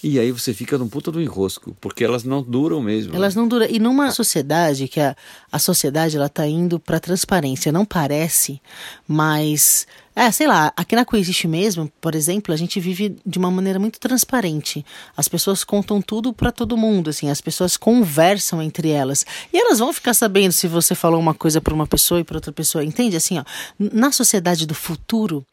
E 0.08 0.20
aí 0.20 0.30
você 0.30 0.54
fica 0.54 0.78
num 0.78 0.88
puta 0.88 1.10
do 1.10 1.20
enrosco, 1.20 1.76
porque 1.80 2.04
elas 2.04 2.22
não 2.22 2.40
duram 2.40 2.80
mesmo. 2.80 3.12
Elas 3.12 3.34
não 3.34 3.48
duram. 3.48 3.66
E 3.68 3.80
numa 3.80 4.12
sociedade 4.12 4.86
que 4.86 5.00
a, 5.00 5.16
a 5.50 5.58
sociedade 5.58 6.16
ela 6.16 6.28
tá 6.28 6.46
indo 6.46 6.78
para 6.78 7.00
transparência, 7.00 7.72
não 7.72 7.84
parece, 7.84 8.62
mas 9.08 9.84
é, 10.14 10.30
sei 10.30 10.46
lá, 10.46 10.72
aqui 10.76 10.94
na 10.94 11.04
Coexiste 11.04 11.48
mesmo, 11.48 11.90
por 12.00 12.14
exemplo, 12.14 12.54
a 12.54 12.56
gente 12.56 12.78
vive 12.78 13.16
de 13.26 13.36
uma 13.36 13.50
maneira 13.50 13.80
muito 13.80 13.98
transparente. 13.98 14.86
As 15.16 15.26
pessoas 15.26 15.64
contam 15.64 16.00
tudo 16.00 16.32
para 16.32 16.52
todo 16.52 16.76
mundo, 16.76 17.10
assim, 17.10 17.28
as 17.28 17.40
pessoas 17.40 17.76
conversam 17.76 18.62
entre 18.62 18.90
elas. 18.90 19.26
E 19.52 19.58
elas 19.58 19.80
vão 19.80 19.92
ficar 19.92 20.14
sabendo 20.14 20.52
se 20.52 20.68
você 20.68 20.94
falou 20.94 21.18
uma 21.18 21.34
coisa 21.34 21.60
para 21.60 21.74
uma 21.74 21.86
pessoa 21.86 22.20
e 22.20 22.24
para 22.24 22.36
outra 22.36 22.52
pessoa. 22.52 22.84
Entende? 22.84 23.16
Assim, 23.16 23.40
ó, 23.40 23.44
na 23.76 24.12
sociedade 24.12 24.66
do 24.66 24.74
futuro, 24.74 25.44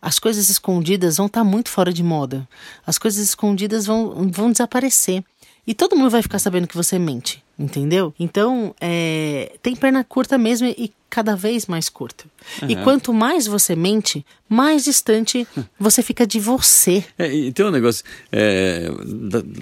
as 0.00 0.18
coisas 0.18 0.48
escondidas 0.48 1.16
vão 1.16 1.26
estar 1.26 1.40
tá 1.40 1.44
muito 1.44 1.70
fora 1.70 1.92
de 1.92 2.02
moda. 2.02 2.48
As 2.86 2.98
coisas 2.98 3.22
escondidas 3.22 3.86
vão, 3.86 4.30
vão 4.30 4.50
desaparecer. 4.52 5.24
E 5.66 5.74
todo 5.74 5.96
mundo 5.96 6.10
vai 6.10 6.22
ficar 6.22 6.38
sabendo 6.38 6.66
que 6.66 6.76
você 6.76 6.98
mente, 6.98 7.44
entendeu? 7.58 8.14
Então, 8.18 8.74
é, 8.80 9.56
tem 9.60 9.76
perna 9.76 10.02
curta 10.02 10.38
mesmo 10.38 10.66
e 10.66 10.90
cada 11.10 11.34
vez 11.34 11.66
mais 11.66 11.88
curta. 11.88 12.24
Uhum. 12.62 12.70
E 12.70 12.76
quanto 12.76 13.12
mais 13.12 13.46
você 13.46 13.74
mente, 13.74 14.24
mais 14.48 14.84
distante 14.84 15.46
você 15.78 16.02
fica 16.02 16.26
de 16.26 16.40
você. 16.40 17.04
É, 17.18 17.32
e 17.32 17.52
tem 17.52 17.66
um 17.66 17.70
negócio, 17.70 18.04
é, 18.32 18.90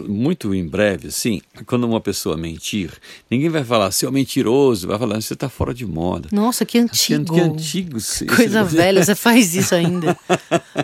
muito 0.07 0.55
em 0.55 0.67
breve, 0.67 1.09
assim, 1.09 1.41
quando 1.67 1.85
uma 1.85 2.00
pessoa 2.00 2.37
mentir, 2.37 2.93
ninguém 3.31 3.49
vai 3.49 3.65
falar, 3.65 3.91
seu 3.91 4.11
mentiroso, 4.12 4.88
vai 4.88 4.99
falar, 4.99 5.21
você 5.21 5.35
está 5.35 5.49
fora 5.49 5.75
de 5.75 5.87
moda. 5.87 6.29
Nossa, 6.33 6.65
que 6.65 6.79
antigo. 6.79 7.25
Que, 7.25 7.33
que 7.33 7.41
antigo. 7.41 7.99
Coisa 8.35 8.65
velha, 8.65 9.05
você 9.05 9.15
faz 9.15 9.55
isso 9.55 9.75
ainda. 9.76 10.17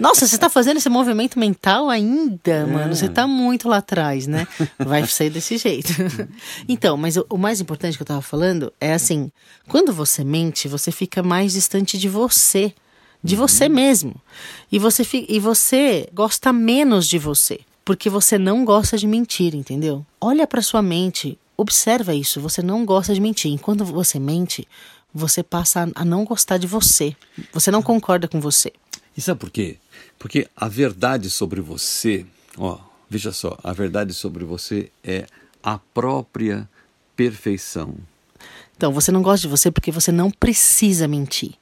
Nossa, 0.00 0.26
você 0.26 0.34
está 0.34 0.48
fazendo 0.48 0.76
esse 0.78 0.88
movimento 0.88 1.38
mental 1.38 1.88
ainda, 1.88 2.50
é. 2.50 2.64
mano, 2.64 2.94
você 2.94 3.06
está 3.06 3.26
muito 3.26 3.68
lá 3.68 3.78
atrás, 3.78 4.26
né? 4.26 4.46
Vai 4.78 5.06
sair 5.06 5.30
desse 5.30 5.56
jeito. 5.56 5.92
então, 6.68 6.96
mas 6.96 7.16
o, 7.16 7.26
o 7.28 7.38
mais 7.38 7.60
importante 7.60 7.96
que 7.96 8.02
eu 8.02 8.04
estava 8.04 8.22
falando 8.22 8.72
é 8.80 8.94
assim, 8.94 9.30
quando 9.68 9.92
você 9.92 10.24
mente, 10.24 10.51
você 10.68 10.92
fica 10.92 11.22
mais 11.22 11.52
distante 11.52 11.98
de 11.98 12.08
você 12.08 12.74
de 13.22 13.36
você 13.36 13.66
uhum. 13.66 13.72
mesmo. 13.72 14.14
E 14.70 14.78
você, 14.78 15.06
e 15.28 15.38
você 15.38 16.08
gosta 16.12 16.52
menos 16.52 17.06
de 17.06 17.18
você, 17.18 17.60
porque 17.84 18.10
você 18.10 18.38
não 18.38 18.64
gosta 18.64 18.98
de 18.98 19.06
mentir, 19.06 19.54
entendeu? 19.54 20.04
Olha 20.20 20.46
para 20.46 20.62
sua 20.62 20.82
mente, 20.82 21.38
observa 21.56 22.14
isso, 22.14 22.40
você 22.40 22.62
não 22.62 22.84
gosta 22.84 23.14
de 23.14 23.20
mentir. 23.20 23.52
Enquanto 23.52 23.84
você 23.84 24.18
mente, 24.18 24.66
você 25.14 25.42
passa 25.42 25.90
a 25.94 26.04
não 26.04 26.24
gostar 26.24 26.58
de 26.58 26.66
você. 26.66 27.14
Você 27.52 27.70
não 27.70 27.82
concorda 27.82 28.26
com 28.26 28.40
você. 28.40 28.72
E 29.16 29.20
sabe 29.20 29.40
por 29.40 29.50
quê? 29.50 29.76
Porque 30.18 30.48
a 30.56 30.68
verdade 30.68 31.28
sobre 31.28 31.60
você, 31.60 32.24
ó, 32.56 32.78
veja 33.08 33.32
só, 33.32 33.58
a 33.62 33.72
verdade 33.72 34.14
sobre 34.14 34.44
você 34.44 34.90
é 35.04 35.26
a 35.62 35.78
própria 35.78 36.68
perfeição. 37.14 37.94
Então, 38.82 38.92
você 38.92 39.12
não 39.12 39.22
gosta 39.22 39.42
de 39.42 39.48
você 39.48 39.70
porque 39.70 39.92
você 39.92 40.10
não 40.10 40.28
precisa 40.28 41.06
mentir. 41.06 41.52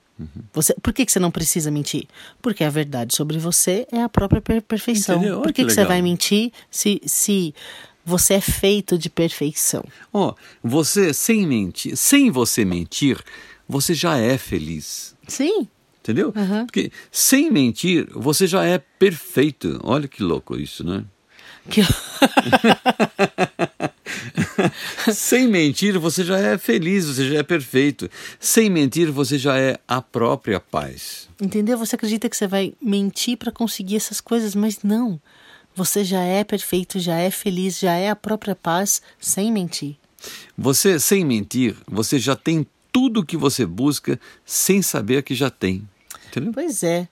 Você, 0.55 0.75
por 0.83 0.91
que, 0.91 1.05
que 1.05 1.13
você 1.13 1.21
não 1.21 1.31
precisa 1.31 1.71
mentir? 1.71 2.09
Porque 2.41 2.65
a 2.65 2.71
verdade 2.71 3.15
sobre 3.15 3.37
você 3.37 3.87
é 3.93 4.01
a 4.01 4.09
própria 4.09 4.41
per 4.41 4.63
perfeição. 4.63 5.17
Entendeu? 5.17 5.43
Por 5.43 5.53
que, 5.53 5.63
que, 5.63 5.69
que 5.69 5.75
você 5.75 5.85
vai 5.85 6.01
mentir 6.01 6.51
se, 6.71 6.99
se 7.05 7.55
você 8.03 8.35
é 8.35 8.41
feito 8.41 8.97
de 8.97 9.11
perfeição? 9.11 9.85
Ó, 10.11 10.31
oh, 10.31 10.35
você 10.67 11.13
sem 11.13 11.47
mentir, 11.47 11.95
sem 11.95 12.31
você 12.31 12.65
mentir, 12.65 13.23
você 13.69 13.93
já 13.93 14.17
é 14.17 14.39
feliz. 14.39 15.15
Sim. 15.29 15.69
Entendeu? 16.03 16.33
Uhum. 16.35 16.65
Porque 16.65 16.91
sem 17.13 17.51
mentir, 17.51 18.09
você 18.15 18.47
já 18.47 18.65
é 18.65 18.79
perfeito. 18.79 19.79
Olha 19.85 20.09
que 20.09 20.23
louco 20.23 20.57
isso, 20.57 20.83
né? 20.83 21.05
Que... 21.69 21.83
Sem 25.13 25.49
mentir, 25.49 25.99
você 25.99 26.25
já 26.25 26.39
é 26.39 26.59
feliz, 26.59 27.07
você 27.07 27.29
já 27.29 27.39
é 27.39 27.43
perfeito. 27.43 28.11
Sem 28.39 28.71
mentir, 28.71 29.11
você 29.11 29.39
já 29.39 29.59
é 29.59 29.79
a 29.87 30.01
própria 30.01 30.61
paz. 30.61 31.29
Entendeu? 31.41 31.79
Você 31.79 31.97
acredita 31.97 32.29
que 32.29 32.37
você 32.37 32.47
vai 32.47 32.75
mentir 32.81 33.37
para 33.37 33.53
conseguir 33.53 33.97
essas 33.97 34.21
coisas, 34.21 34.55
mas 34.55 34.83
não. 34.83 35.21
Você 35.75 36.05
já 36.05 36.23
é 36.23 36.45
perfeito, 36.45 36.99
já 36.99 37.17
é 37.17 37.31
feliz, 37.31 37.79
já 37.79 37.95
é 37.95 38.11
a 38.11 38.17
própria 38.17 38.57
paz 38.57 39.01
sem 39.19 39.53
mentir. 39.53 39.97
Você, 40.57 40.99
sem 40.99 41.25
mentir, 41.25 41.77
você 41.87 42.19
já 42.19 42.37
tem 42.37 42.67
tudo 42.93 43.21
o 43.21 43.25
que 43.25 43.37
você 43.37 43.65
busca 43.65 44.21
sem 44.45 44.83
saber 44.83 45.23
que 45.23 45.35
já 45.35 45.49
tem. 45.49 45.89
Entendeu? 46.29 46.53
Pois 46.53 46.83
é. 46.83 47.09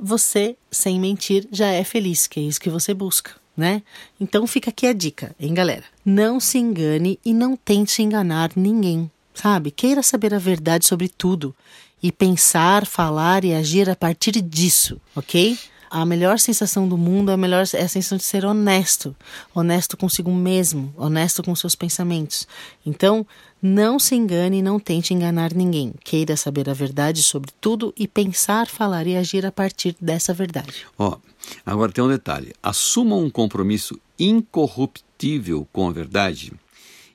Você, 0.00 0.56
sem 0.70 0.98
mentir, 1.00 1.46
já 1.50 1.68
é 1.68 1.84
feliz, 1.84 2.26
que 2.26 2.40
é 2.40 2.42
isso 2.42 2.60
que 2.60 2.70
você 2.70 2.94
busca 2.94 3.41
né? 3.56 3.82
Então 4.20 4.46
fica 4.46 4.70
aqui 4.70 4.86
a 4.86 4.92
dica, 4.92 5.34
hein, 5.38 5.54
galera? 5.54 5.84
Não 6.04 6.40
se 6.40 6.58
engane 6.58 7.18
e 7.24 7.34
não 7.34 7.56
tente 7.56 8.02
enganar 8.02 8.50
ninguém, 8.56 9.10
sabe? 9.34 9.70
Queira 9.70 10.02
saber 10.02 10.34
a 10.34 10.38
verdade 10.38 10.86
sobre 10.86 11.08
tudo 11.08 11.54
e 12.02 12.10
pensar, 12.10 12.86
falar 12.86 13.44
e 13.44 13.54
agir 13.54 13.88
a 13.88 13.96
partir 13.96 14.32
disso, 14.40 15.00
ok? 15.14 15.56
A 15.88 16.06
melhor 16.06 16.38
sensação 16.38 16.88
do 16.88 16.96
mundo 16.96 17.30
é 17.30 17.34
a 17.34 17.36
melhor 17.36 17.66
é 17.74 17.82
a 17.82 17.88
sensação 17.88 18.16
de 18.16 18.24
ser 18.24 18.46
honesto, 18.46 19.14
honesto 19.54 19.94
consigo 19.94 20.32
mesmo, 20.32 20.92
honesto 20.96 21.42
com 21.42 21.54
seus 21.54 21.74
pensamentos. 21.74 22.48
Então, 22.84 23.26
não 23.60 23.98
se 23.98 24.14
engane 24.14 24.58
e 24.58 24.62
não 24.62 24.80
tente 24.80 25.12
enganar 25.12 25.52
ninguém. 25.52 25.92
Queira 26.02 26.34
saber 26.34 26.70
a 26.70 26.72
verdade 26.72 27.22
sobre 27.22 27.52
tudo 27.60 27.92
e 27.94 28.08
pensar, 28.08 28.68
falar 28.68 29.06
e 29.06 29.18
agir 29.18 29.44
a 29.44 29.52
partir 29.52 29.94
dessa 30.00 30.32
verdade. 30.32 30.86
Ó, 30.98 31.10
oh, 31.10 31.31
agora 31.64 31.92
tem 31.92 32.02
um 32.02 32.08
detalhe. 32.08 32.52
Assuma 32.62 33.16
um 33.16 33.30
compromisso 33.30 33.98
incorruptível 34.18 35.66
com 35.72 35.88
a 35.88 35.92
verdade 35.92 36.52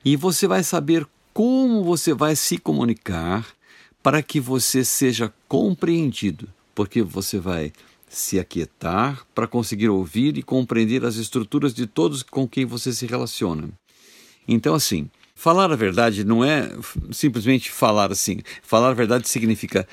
e 0.04 0.16
você 0.16 0.48
vai 0.48 0.64
saber 0.64 1.08
como 1.34 1.84
você 1.84 2.14
vai 2.14 2.36
se 2.36 2.58
comunicar 2.58 3.46
para 4.02 4.24
que 4.24 4.40
você 4.40 4.84
seja 4.84 5.34
compreendido, 5.48 6.48
porque 6.74 7.02
você 7.02 7.40
vai 7.40 7.74
se 8.10 8.40
aquietar 8.40 9.26
para 9.36 9.48
conseguir 9.48 9.90
ouvir 9.90 10.38
e 10.38 10.44
compreender 10.44 11.04
as 11.04 11.16
estruturas 11.18 11.74
de 11.74 11.86
todos 11.86 12.24
com 12.24 12.48
quem 12.48 12.66
você 12.66 12.94
se 12.94 13.06
relaciona. 13.06 13.70
Então, 14.48 14.74
assim, 14.74 15.10
Falar 15.40 15.72
a 15.72 15.76
verdade 15.76 16.24
não 16.24 16.44
é 16.44 16.68
simplesmente 17.12 17.70
falar 17.70 18.12
assim. 18.12 18.40
Falar 18.64 18.90
a 18.90 18.94
verdade 18.96 19.30
significa 19.30 19.88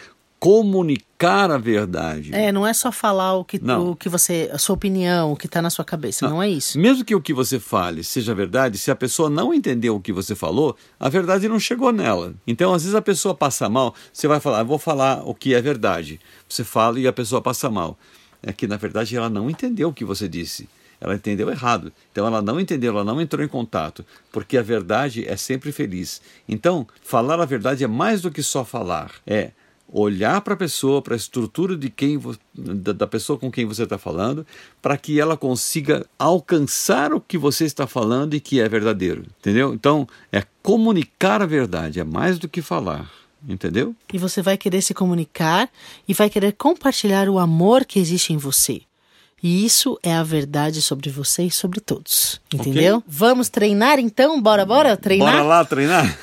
comunicar 0.45 1.51
a 1.51 1.57
verdade. 1.57 2.35
É, 2.35 2.53
não 2.53 2.67
é 2.67 2.75
só 2.75 2.93
falar 2.93 3.33
o 3.33 3.47
que, 3.47 3.59
não. 3.59 3.93
o 3.93 3.97
que 3.97 4.11
você, 4.11 4.51
a 4.53 4.59
sua 4.59 4.75
opinião, 4.75 5.33
o 5.33 5.37
que 5.37 5.47
está 5.47 5.63
na 5.63 5.71
sua 5.71 5.87
cabeça, 5.87 6.27
não. 6.27 6.35
não. 6.35 6.43
é 6.43 6.51
isso. 6.51 6.79
Mesmo 6.79 7.03
que 7.03 7.15
o 7.15 7.21
que 7.23 7.33
você 7.33 7.59
fale 7.59 8.05
seja 8.05 8.35
verdade, 8.35 8.77
se 8.77 8.91
a 8.91 8.95
pessoa 8.95 9.31
não 9.31 9.55
entendeu 9.55 9.97
o 9.97 10.01
que 10.03 10.13
você 10.13 10.35
falou, 10.35 10.77
a 11.01 11.09
verdade 11.09 11.49
não 11.49 11.59
chegou 11.59 11.91
nela. 11.93 12.35
Então, 12.47 12.75
às 12.75 12.83
vezes 12.83 12.95
a 12.95 13.01
pessoa 13.01 13.35
passa 13.35 13.71
mal, 13.71 13.95
você 14.13 14.29
vai 14.29 14.39
falar, 14.39 14.63
vou 14.65 14.79
falar 14.79 15.27
o 15.27 15.35
que 15.35 15.55
é 15.55 15.63
verdade. 15.63 16.21
Você 16.47 16.63
fala 16.63 17.01
e 17.01 17.09
a 17.09 17.13
pessoa 17.13 17.41
passa 17.41 17.71
mal. 17.71 17.99
É 18.43 18.53
que 18.53 18.67
na 18.67 18.77
verdade 18.77 19.17
ela 19.17 19.31
não 19.31 19.49
entendeu 19.49 19.89
o 19.89 19.95
que 19.95 20.05
você 20.05 20.29
disse 20.29 20.69
ela 21.01 21.15
entendeu 21.15 21.51
errado. 21.51 21.93
Então 22.11 22.27
ela 22.27 22.41
não 22.41 22.59
entendeu, 22.59 22.93
ela 22.93 23.05
não 23.05 23.21
entrou 23.21 23.45
em 23.45 23.49
contato, 23.49 24.07
porque 24.33 24.57
a 24.57 24.63
verdade 24.63 25.27
é 25.29 25.37
sempre 25.37 25.71
feliz. 25.71 26.23
Então, 26.49 26.87
falar 27.03 27.39
a 27.41 27.45
verdade 27.45 27.85
é 27.85 27.87
mais 27.87 28.23
do 28.23 28.31
que 28.31 28.43
só 28.43 28.65
falar, 28.65 29.11
é 29.27 29.51
olhar 29.95 30.41
para 30.41 30.55
a 30.55 30.57
pessoa, 30.57 31.01
para 31.01 31.15
a 31.15 31.17
estrutura 31.17 31.77
de 31.77 31.89
quem 31.89 32.21
da 32.53 33.07
pessoa 33.07 33.39
com 33.39 33.49
quem 33.51 33.65
você 33.65 33.85
está 33.85 33.97
falando, 33.97 34.45
para 34.83 34.99
que 34.99 35.21
ela 35.21 35.37
consiga 35.37 36.05
alcançar 36.19 37.15
o 37.15 37.21
que 37.21 37.39
você 37.39 37.65
está 37.65 37.87
falando 37.87 38.35
e 38.35 38.41
que 38.41 38.61
é 38.61 38.69
verdadeiro, 38.69 39.25
entendeu? 39.39 39.73
Então, 39.73 40.09
é 40.33 40.43
comunicar 40.63 41.41
a 41.41 41.47
verdade, 41.47 42.01
é 42.01 42.05
mais 42.05 42.41
do 42.41 42.49
que 42.49 42.61
falar. 42.61 43.09
Entendeu? 43.47 43.95
E 44.11 44.17
você 44.17 44.41
vai 44.41 44.57
querer 44.57 44.81
se 44.81 44.95
comunicar 44.95 45.69
e 46.09 46.15
vai 46.15 46.31
querer 46.31 46.53
compartilhar 46.53 47.29
o 47.29 47.39
amor 47.39 47.85
que 47.85 47.99
existe 47.99 48.33
em 48.33 48.39
você. 48.39 48.81
E 49.43 49.67
isso 49.67 49.99
é 50.03 50.15
a 50.15 50.23
verdade 50.23 50.81
sobre 50.81 51.11
você 51.11 51.43
e 51.43 51.51
sobre 51.51 51.79
todos. 51.79 52.41
Entendeu? 52.53 52.97
Okay. 52.97 53.07
Vamos 53.07 53.51
treinar 53.51 53.99
então? 53.99 54.41
Bora, 54.41 54.65
bora 54.65 54.97
treinar? 54.97 55.33
Bora 55.33 55.43
lá 55.43 55.63
treinar? 55.63 56.19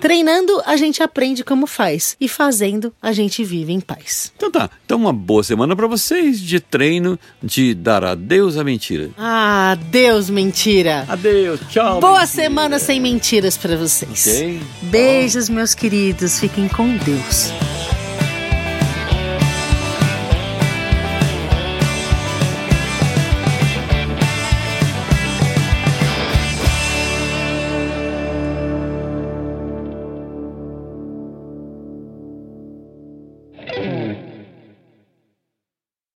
Treinando, 0.00 0.60
a 0.64 0.76
gente 0.76 1.02
aprende 1.02 1.44
como 1.44 1.66
faz. 1.66 2.16
E 2.20 2.28
fazendo, 2.28 2.92
a 3.00 3.12
gente 3.12 3.44
vive 3.44 3.72
em 3.72 3.80
paz. 3.80 4.32
Então 4.36 4.50
tá. 4.50 4.70
Então 4.84 4.98
uma 4.98 5.12
boa 5.12 5.42
semana 5.42 5.74
para 5.76 5.86
vocês 5.86 6.40
de 6.40 6.60
treino 6.60 7.18
de 7.42 7.74
dar 7.74 8.04
adeus 8.04 8.56
à 8.56 8.64
mentira. 8.64 9.10
Ah, 9.16 9.76
Deus, 9.90 10.28
mentira. 10.30 11.04
Adeus, 11.08 11.60
tchau. 11.68 12.00
Boa 12.00 12.20
mentira. 12.20 12.26
semana 12.26 12.78
sem 12.78 13.00
mentiras 13.00 13.56
para 13.56 13.76
vocês. 13.76 14.26
Ok. 14.26 14.60
Beijos, 14.82 15.48
meus 15.48 15.74
queridos. 15.74 16.38
Fiquem 16.40 16.68
com 16.68 16.96
Deus. 16.96 17.69